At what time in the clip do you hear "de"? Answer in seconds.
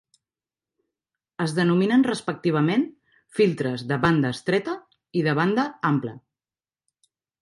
3.93-3.99, 5.29-5.37